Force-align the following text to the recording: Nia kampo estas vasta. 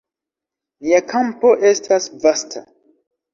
Nia 0.85 1.01
kampo 1.11 1.51
estas 1.73 2.09
vasta. 2.25 2.65